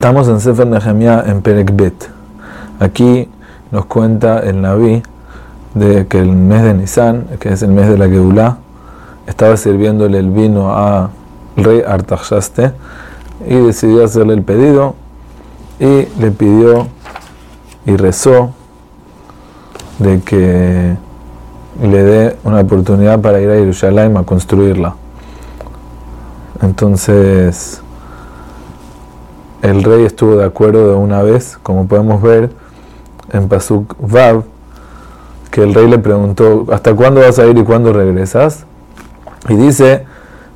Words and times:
Estamos 0.00 0.28
en 0.28 0.38
Sefer 0.38 0.64
Nehemiah 0.64 1.24
en 1.26 1.42
Perekbet. 1.42 2.08
Aquí 2.78 3.28
nos 3.72 3.86
cuenta 3.86 4.38
el 4.38 4.62
Naví 4.62 5.02
de 5.74 6.06
que 6.06 6.20
el 6.20 6.30
mes 6.30 6.62
de 6.62 6.74
Nisan, 6.74 7.26
que 7.40 7.48
es 7.48 7.64
el 7.64 7.70
mes 7.70 7.88
de 7.88 7.98
la 7.98 8.06
Geulah, 8.06 8.58
estaba 9.26 9.56
sirviéndole 9.56 10.20
el 10.20 10.30
vino 10.30 10.72
al 10.72 11.08
rey 11.56 11.82
Artaxaste 11.84 12.70
y 13.48 13.56
decidió 13.56 14.04
hacerle 14.04 14.34
el 14.34 14.44
pedido 14.44 14.94
y 15.80 16.06
le 16.20 16.30
pidió 16.30 16.86
y 17.84 17.96
rezó 17.96 18.52
de 19.98 20.20
que 20.20 20.96
le 21.82 22.02
dé 22.04 22.36
una 22.44 22.60
oportunidad 22.60 23.20
para 23.20 23.40
ir 23.40 23.50
a 23.50 23.54
Jerusalén 23.54 24.16
a 24.16 24.22
construirla. 24.22 24.94
Entonces, 26.62 27.82
el 29.62 29.82
rey 29.82 30.04
estuvo 30.04 30.36
de 30.36 30.44
acuerdo 30.44 30.88
de 30.88 30.94
una 30.94 31.22
vez, 31.22 31.58
como 31.62 31.86
podemos 31.86 32.22
ver 32.22 32.50
en 33.32 33.48
Pasuk 33.48 33.94
Vav, 33.98 34.44
que 35.50 35.62
el 35.62 35.74
rey 35.74 35.88
le 35.88 35.98
preguntó, 35.98 36.66
¿hasta 36.72 36.94
cuándo 36.94 37.20
vas 37.20 37.38
a 37.38 37.46
ir 37.46 37.58
y 37.58 37.64
cuándo 37.64 37.92
regresas? 37.92 38.64
Y 39.48 39.54
dice, 39.54 40.04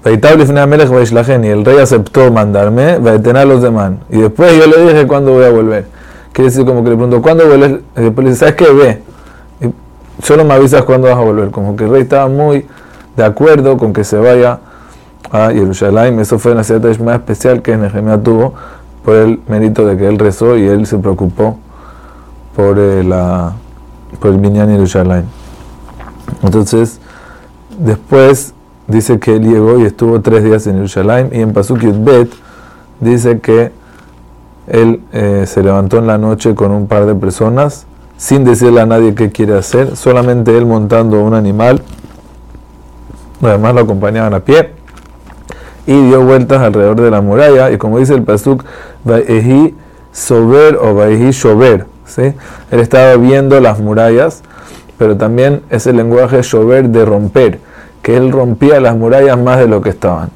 y 0.05 1.46
el 1.46 1.65
rey 1.65 1.79
aceptó 1.79 2.33
mandarme, 2.33 2.93
a 2.93 3.45
los 3.45 3.62
demás. 3.62 3.93
Y 4.10 4.19
después 4.19 4.59
yo 4.59 4.66
le 4.66 4.93
dije 4.93 5.07
cuándo 5.07 5.32
voy 5.32 5.45
a 5.45 5.51
volver. 5.51 5.87
Quiere 6.32 6.51
decir 6.51 6.65
como 6.65 6.82
que 6.82 6.91
le 6.91 6.96
preguntó, 6.96 7.23
¿cuándo 7.23 7.46
vuelves? 7.46 7.80
Y 7.96 8.01
después 8.01 8.24
le 8.24 8.30
dice, 8.30 8.41
¿sabes 8.41 8.55
qué? 8.55 8.73
Ve. 8.73 9.02
Solo 10.23 10.45
me 10.45 10.55
avisas 10.55 10.82
cuándo 10.82 11.09
vas 11.09 11.16
a 11.16 11.21
volver. 11.21 11.51
Como 11.51 11.77
que 11.77 11.84
el 11.84 11.91
rey 11.91 12.02
estaba 12.02 12.29
muy 12.29 12.66
de 13.16 13.24
acuerdo 13.24 13.77
con 13.77 13.93
que 13.93 14.02
se 14.05 14.16
vaya 14.16 14.59
a 15.30 15.51
Jerusalén. 15.51 16.19
Eso 16.21 16.38
fue 16.38 16.52
una 16.52 16.65
cierta 16.65 16.88
más 17.02 17.16
especial 17.16 17.62
que 17.62 17.77
Nehemiah 17.77 18.19
tuvo 18.19 18.55
por 19.05 19.16
el 19.16 19.41
mérito 19.48 19.87
de 19.87 19.97
que 19.97 20.09
él 20.09 20.19
rezó 20.19 20.56
y 20.56 20.66
él 20.66 20.87
se 20.87 20.98
preocupó 20.98 21.59
por, 22.55 22.79
el, 22.79 23.09
la, 23.09 23.52
por 24.21 24.30
el 24.30 24.38
Binyan. 24.38 24.71
Entonces, 26.43 27.01
después 27.79 28.54
dice 28.87 29.18
que 29.18 29.37
él 29.37 29.43
llegó 29.43 29.79
y 29.79 29.85
estuvo 29.85 30.21
tres 30.21 30.45
días 30.45 30.66
en 30.66 30.76
Yerushalayim 30.76 31.29
y 31.32 31.41
en 31.41 31.52
Pasuk 31.52 31.80
Bet 31.80 32.30
dice 33.01 33.41
que 33.41 33.73
él 34.68 35.01
eh, 35.13 35.45
se 35.46 35.63
levantó 35.63 35.98
en 35.98 36.07
la 36.07 36.19
noche 36.19 36.54
con 36.54 36.71
un 36.71 36.87
par 36.87 37.07
de 37.07 37.15
personas 37.15 37.87
sin 38.16 38.45
decirle 38.45 38.80
a 38.80 38.87
nadie 38.87 39.15
qué 39.15 39.32
quiere 39.32 39.59
hacer, 39.59 39.96
solamente 39.96 40.57
él 40.57 40.65
montando 40.65 41.21
un 41.24 41.35
animal, 41.35 41.82
además 43.41 43.74
lo 43.74 43.80
acompañaban 43.80 44.35
a 44.35 44.41
pie 44.41 44.82
y 45.87 46.09
dio 46.09 46.23
vueltas 46.23 46.61
alrededor 46.61 47.01
de 47.01 47.11
la 47.11 47.21
muralla 47.21 47.71
y 47.71 47.79
como 47.79 47.99
dice 47.99 48.15
el 48.15 48.23
pasuk 48.23 48.65
Vaehi 49.05 49.75
Sober 50.13 50.77
o 50.77 50.95
Vaehi 50.95 51.30
Shover 51.30 51.87
¿sí? 52.07 52.33
él 52.71 52.80
estaba 52.80 53.16
viendo 53.16 53.61
las 53.61 53.80
murallas 53.80 54.43
pero 54.99 55.16
también 55.16 55.63
es 55.71 55.87
el 55.87 55.97
lenguaje 55.97 56.43
Shover 56.43 56.88
de 56.88 57.05
romper 57.05 57.59
que 58.03 58.16
él 58.16 58.30
rompía 58.30 58.80
las 58.80 58.97
murallas 58.97 59.38
más 59.38 59.59
de 59.59 59.69
lo 59.69 59.80
que 59.80 59.91
estaban 59.91 60.30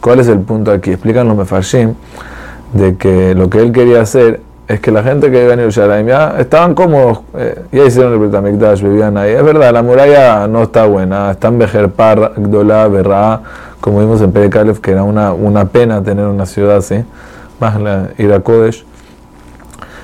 ¿cuál 0.00 0.20
es 0.20 0.28
el 0.28 0.40
punto 0.40 0.70
aquí? 0.70 0.90
explican 0.90 1.28
los 1.28 1.36
mefarshim 1.36 1.94
de 2.72 2.96
que 2.96 3.34
lo 3.34 3.50
que 3.50 3.60
él 3.60 3.72
quería 3.72 4.00
hacer 4.00 4.40
es 4.68 4.80
que 4.80 4.90
la 4.90 5.02
gente 5.02 5.30
que 5.30 5.42
iba 5.42 5.54
en 5.54 5.60
Jerusalén 5.60 6.06
ya 6.06 6.34
estaban 6.38 6.74
cómodos, 6.74 7.20
eh, 7.34 7.62
ya 7.72 7.84
hicieron 7.84 8.12
el 8.12 8.18
Betamikdash, 8.18 8.82
vivían 8.82 9.16
ahí. 9.16 9.32
Es 9.32 9.42
verdad, 9.42 9.72
la 9.72 9.82
muralla 9.82 10.46
no 10.46 10.64
está 10.64 10.84
buena, 10.84 11.30
está 11.30 11.48
en 11.48 11.58
Bejerpar, 11.58 12.32
Gdolá, 12.36 12.86
Berra, 12.88 13.40
como 13.80 14.00
vimos 14.00 14.20
en 14.20 14.32
Perekalef, 14.32 14.80
que 14.80 14.92
era 14.92 15.02
una, 15.02 15.32
una 15.32 15.66
pena 15.66 16.02
tener 16.02 16.26
una 16.26 16.46
ciudad 16.46 16.76
así, 16.76 17.04
más 17.60 17.80
la 17.80 18.10
Irakodesh. 18.18 18.84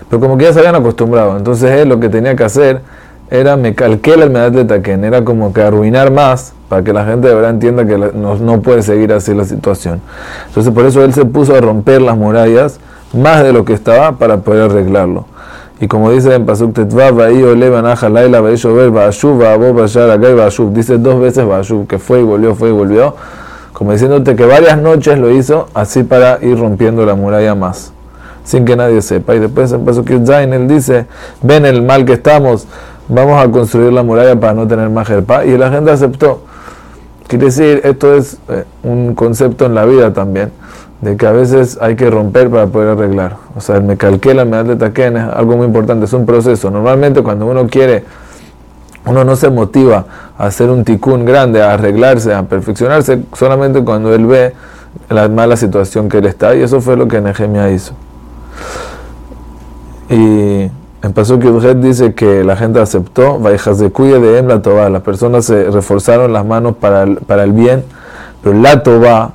Pero 0.08 0.20
como 0.20 0.36
que 0.36 0.44
ya 0.44 0.52
se 0.52 0.60
habían 0.60 0.76
acostumbrado, 0.76 1.36
entonces 1.36 1.70
él 1.70 1.88
lo 1.88 1.98
que 1.98 2.08
tenía 2.08 2.36
que 2.36 2.44
hacer 2.44 2.82
era 3.30 3.56
me 3.56 3.74
calqué 3.74 4.16
la 4.16 4.26
medad 4.26 4.52
de 4.52 4.64
Taquén, 4.64 5.04
era 5.04 5.24
como 5.24 5.52
que 5.52 5.62
arruinar 5.62 6.12
más 6.12 6.52
para 6.68 6.84
que 6.84 6.92
la 6.92 7.04
gente 7.04 7.28
de 7.28 7.34
verdad 7.34 7.50
entienda 7.50 7.86
que 7.86 7.96
no, 7.96 8.36
no 8.36 8.60
puede 8.60 8.82
seguir 8.82 9.12
así 9.12 9.34
la 9.34 9.44
situación. 9.44 10.00
Entonces 10.48 10.72
por 10.72 10.84
eso 10.84 11.02
él 11.02 11.14
se 11.14 11.24
puso 11.24 11.54
a 11.54 11.60
romper 11.60 12.02
las 12.02 12.16
murallas 12.16 12.78
más 13.12 13.42
de 13.42 13.52
lo 13.52 13.64
que 13.64 13.72
estaba 13.72 14.12
para 14.12 14.38
poder 14.38 14.70
arreglarlo. 14.70 15.26
Y 15.80 15.88
como 15.88 16.10
dice 16.10 16.34
en 16.34 16.46
Pasuk 16.46 16.72
Tetvav, 16.72 17.18
dice 20.72 20.98
dos 20.98 21.20
veces 21.20 21.46
Bashuv, 21.46 21.86
que 21.86 21.98
fue 21.98 22.20
y 22.20 22.22
volvió, 22.22 22.54
fue 22.54 22.68
y 22.68 22.72
volvió, 22.72 23.16
como 23.74 23.92
diciéndote 23.92 24.36
que 24.36 24.46
varias 24.46 24.78
noches 24.78 25.18
lo 25.18 25.30
hizo 25.30 25.68
así 25.74 26.04
para 26.04 26.38
ir 26.40 26.58
rompiendo 26.58 27.04
la 27.04 27.14
muralla 27.14 27.54
más, 27.54 27.92
sin 28.44 28.64
que 28.64 28.76
nadie 28.76 29.02
sepa. 29.02 29.34
Y 29.34 29.40
después 29.40 29.70
en 29.72 29.84
Pasuk 29.84 30.08
él 30.08 30.68
dice, 30.68 31.06
ven 31.42 31.66
el 31.66 31.82
mal 31.82 32.06
que 32.06 32.14
estamos, 32.14 32.66
vamos 33.08 33.44
a 33.44 33.50
construir 33.50 33.92
la 33.92 34.02
muralla 34.02 34.38
para 34.38 34.54
no 34.54 34.66
tener 34.66 34.88
más 34.88 35.08
jerpa, 35.08 35.44
y 35.44 35.58
la 35.58 35.70
gente 35.70 35.90
aceptó. 35.90 36.44
Quiere 37.26 37.46
decir, 37.46 37.80
esto 37.84 38.14
es 38.14 38.38
eh, 38.48 38.64
un 38.84 39.14
concepto 39.14 39.66
en 39.66 39.74
la 39.74 39.84
vida 39.84 40.12
también 40.12 40.52
de 41.00 41.16
que 41.16 41.26
a 41.26 41.32
veces 41.32 41.78
hay 41.80 41.96
que 41.96 42.08
romper 42.08 42.48
para 42.50 42.66
poder 42.68 42.90
arreglar. 42.90 43.36
O 43.56 43.60
sea, 43.60 43.76
el 43.76 43.82
me 43.82 43.96
calqué 43.96 44.34
la 44.34 44.44
medal 44.44 44.68
de 44.68 44.76
Taquén 44.76 45.16
es 45.16 45.24
algo 45.24 45.56
muy 45.56 45.66
importante, 45.66 46.04
es 46.04 46.12
un 46.12 46.24
proceso. 46.24 46.70
Normalmente 46.70 47.22
cuando 47.22 47.46
uno 47.46 47.66
quiere, 47.66 48.04
uno 49.06 49.24
no 49.24 49.36
se 49.36 49.50
motiva 49.50 50.06
a 50.38 50.46
hacer 50.46 50.70
un 50.70 50.84
ticún 50.84 51.24
grande, 51.24 51.62
a 51.62 51.74
arreglarse, 51.74 52.32
a 52.32 52.44
perfeccionarse, 52.44 53.22
solamente 53.34 53.82
cuando 53.84 54.14
él 54.14 54.26
ve 54.26 54.54
la 55.08 55.28
mala 55.28 55.56
situación 55.56 56.08
que 56.08 56.18
él 56.18 56.26
está. 56.26 56.54
Y 56.54 56.62
eso 56.62 56.80
fue 56.80 56.96
lo 56.96 57.06
que 57.06 57.20
Nehemia 57.20 57.70
hizo. 57.70 57.92
Y 60.08 60.70
en 61.02 61.12
Pasuk 61.14 61.42
Yudhet 61.42 61.80
dice 61.80 62.14
que 62.14 62.44
la 62.44 62.56
gente 62.56 62.80
aceptó, 62.80 63.40
cuya 63.92 64.18
de 64.18 64.38
Em 64.38 64.46
la 64.46 64.62
Toba, 64.62 64.88
las 64.88 65.02
personas 65.02 65.44
se 65.44 65.70
reforzaron 65.70 66.32
las 66.32 66.46
manos 66.46 66.76
para 66.76 67.02
el, 67.02 67.16
para 67.16 67.44
el 67.44 67.52
bien, 67.52 67.84
pero 68.42 68.58
la 68.58 68.82
Toba 68.82 69.32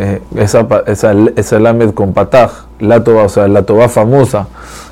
eh, 0.00 0.22
esa, 0.36 0.66
esa, 0.86 1.12
esa 1.34 1.58
lamed 1.58 1.92
con 1.92 2.12
pataj, 2.12 2.52
la 2.78 3.02
toba, 3.02 3.24
o 3.24 3.28
sea, 3.28 3.48
la 3.48 3.64
toba 3.64 3.88
famosa. 3.88 4.46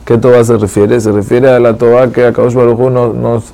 ¿Qué 0.06 0.16
toba 0.18 0.42
se 0.44 0.56
refiere? 0.56 1.00
Se 1.00 1.10
refiere 1.10 1.50
a 1.50 1.58
la 1.58 1.74
toba 1.74 2.06
que 2.12 2.24
Akadosh 2.26 2.54
Baruj 2.54 2.78
nos, 2.92 3.12
nos 3.12 3.44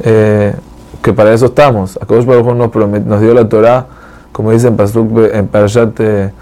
eh, 0.00 0.52
que 1.00 1.12
para 1.12 1.32
eso 1.32 1.46
estamos. 1.46 1.96
Akadosh 2.02 2.24
Baruj 2.24 2.52
nos, 2.54 2.74
nos 3.06 3.20
dio 3.20 3.32
la 3.32 3.48
Torah, 3.48 3.86
como 4.32 4.50
dice 4.50 4.66
en 4.66 4.76
Pasuk, 4.76 5.16
en 5.32 5.46
Parashat 5.46 5.96
de 5.96 6.32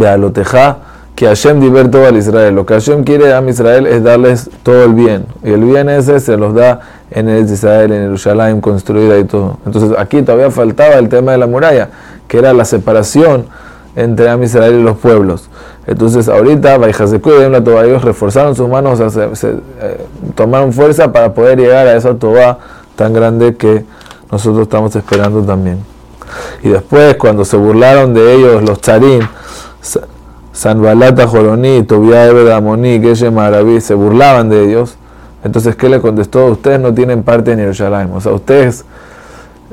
eh, 0.00 0.08
Aloteja, 0.08 0.78
que 1.14 1.26
Hashem 1.26 1.60
divertó 1.60 2.06
al 2.06 2.16
Israel. 2.16 2.54
Lo 2.54 2.64
que 2.64 2.72
Hashem 2.72 3.04
quiere 3.04 3.34
a 3.34 3.46
Israel 3.46 3.86
es 3.86 4.02
darles 4.02 4.48
todo 4.62 4.84
el 4.84 4.94
bien. 4.94 5.26
Y 5.44 5.50
el 5.50 5.62
bien 5.62 5.90
ese 5.90 6.20
se 6.20 6.38
los 6.38 6.54
da 6.54 6.80
en 7.10 7.28
el 7.28 7.44
Israel, 7.44 7.92
en 7.92 8.02
Jerusalén, 8.04 8.62
construida 8.62 9.18
y 9.18 9.24
todo. 9.24 9.58
Entonces 9.66 9.92
aquí 9.98 10.22
todavía 10.22 10.50
faltaba 10.50 10.94
el 10.94 11.10
tema 11.10 11.32
de 11.32 11.38
la 11.38 11.46
muralla 11.46 11.90
que 12.28 12.38
era 12.38 12.54
la 12.54 12.64
separación 12.64 13.46
entre 13.98 14.28
Am 14.30 14.42
Israel 14.44 14.78
y 14.78 14.82
los 14.82 14.96
pueblos. 14.96 15.50
Entonces, 15.86 16.28
ahorita, 16.28 16.76
ellos 16.76 18.04
reforzaron 18.04 18.54
sus 18.54 18.68
manos, 18.68 19.00
se, 19.12 19.48
eh, 19.50 20.06
tomaron 20.36 20.72
fuerza 20.72 21.12
para 21.12 21.34
poder 21.34 21.58
llegar 21.58 21.88
a 21.88 21.96
esa 21.96 22.14
Toba 22.14 22.58
tan 22.94 23.12
grande 23.12 23.56
que 23.56 23.84
nosotros 24.30 24.62
estamos 24.62 24.94
esperando 24.94 25.42
también. 25.42 25.78
Y 26.62 26.68
después, 26.68 27.16
cuando 27.16 27.44
se 27.44 27.56
burlaron 27.56 28.14
de 28.14 28.34
ellos 28.34 28.62
los 28.62 28.80
tzarim, 28.80 29.26
Sanbalata 30.52 31.26
Joroní, 31.26 31.82
Tobia 31.82 32.26
Ebed 32.26 32.50
Amoní, 32.50 33.00
Maraví, 33.32 33.80
se 33.80 33.94
burlaban 33.94 34.48
de 34.48 34.64
ellos. 34.64 34.96
Entonces, 35.42 35.74
¿qué 35.74 35.88
le 35.88 36.00
contestó? 36.00 36.46
Ustedes 36.46 36.78
no 36.78 36.94
tienen 36.94 37.24
parte 37.24 37.50
en 37.52 37.58
Jerusalén. 37.58 38.10
O 38.14 38.20
sea, 38.20 38.32
ustedes 38.32 38.84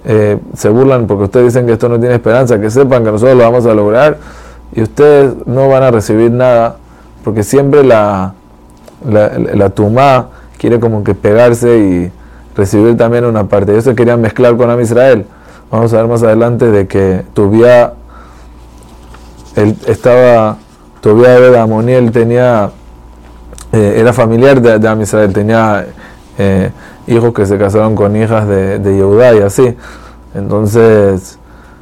eh, 0.06 0.38
se 0.56 0.70
burlan 0.70 1.08
porque 1.08 1.24
ustedes 1.26 1.48
dicen 1.48 1.66
que 1.66 1.74
esto 1.74 1.90
no 1.90 2.00
tiene 2.00 2.16
esperanza, 2.16 2.60
que 2.60 2.70
sepan 2.70 3.04
que 3.04 3.12
nosotros 3.12 3.38
lo 3.38 3.44
vamos 3.44 3.66
a 3.66 3.74
lograr 3.74 4.18
y 4.74 4.82
ustedes 4.82 5.34
no 5.46 5.68
van 5.68 5.84
a 5.84 5.92
recibir 5.92 6.32
nada, 6.32 6.78
porque 7.24 7.44
siempre 7.44 7.84
la, 7.84 8.34
la, 9.08 9.32
la 9.54 9.70
tumá 9.70 10.28
quiere 10.58 10.80
como 10.80 11.04
que 11.04 11.16
pegarse 11.16 11.78
y 11.78 12.12
recibir 12.56 12.98
también 12.98 13.26
una 13.26 13.46
parte. 13.46 13.72
Ellos 13.72 13.84
se 13.84 13.96
querían 13.96 14.22
mezclar 14.22 14.56
con 14.58 14.70
Am 14.70 14.80
Israel. 14.82 15.26
Vamos 15.72 15.94
a 15.94 15.98
ver 15.98 16.08
más 16.08 16.24
adelante 16.24 16.70
de 16.72 16.88
que 16.88 17.24
Tobía, 17.34 17.94
él 19.56 19.76
estaba, 19.88 20.58
Tobía 21.02 21.40
de 21.40 21.58
Amoniel 21.58 22.12
tenía, 22.12 22.70
eh, 23.72 23.96
era 23.98 24.14
familiar 24.14 24.62
de, 24.62 24.78
de 24.80 25.04
Israel, 25.04 25.34
tenía 25.34 25.88
eh, 26.38 26.72
hijos 27.08 27.34
que 27.34 27.46
se 27.46 27.58
casaron 27.58 27.96
con 27.96 28.16
hijas 28.16 28.48
de, 28.48 28.80
de 28.80 28.96
Yehudá 28.96 29.34
y 29.36 29.40
así. 29.40 29.76
Entonces, 30.34 31.40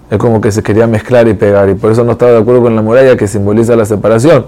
es 0.09 0.17
como 0.17 0.41
que 0.41 0.51
se 0.51 0.61
quería 0.61 0.85
mezclar 0.85 1.27
y 1.27 1.33
pegar, 1.33 1.69
y 1.69 1.75
por 1.75 1.91
eso 1.91 2.03
no 2.03 2.11
estaba 2.11 2.31
de 2.31 2.37
acuerdo 2.37 2.61
con 2.61 2.75
la 2.75 2.81
muralla 2.81 3.17
que 3.17 3.27
simboliza 3.27 3.75
la 3.75 3.85
separación. 3.85 4.45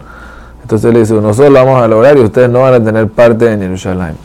Entonces 0.62 0.94
le 0.94 1.00
dice, 1.00 1.14
nosotros 1.14 1.54
vamos 1.54 1.82
a 1.82 1.88
lograr 1.88 2.18
y 2.18 2.22
ustedes 2.22 2.50
no 2.50 2.62
van 2.62 2.74
a 2.74 2.84
tener 2.84 3.08
parte 3.08 3.52
en 3.52 3.62
Jerusalén. 3.62 4.16